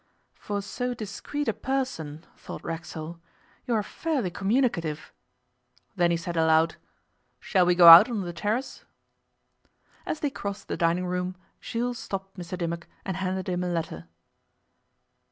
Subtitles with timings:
[0.33, 3.19] 'For so discreet a person,' thought Racksole,
[3.67, 5.13] 'you are fairly communicative.'
[5.95, 6.77] Then he said aloud:
[7.39, 8.83] 'Shall we go out on the terrace?'
[10.07, 14.07] As they crossed the dining room Jules stopped Mr Dimmock and handed him a letter.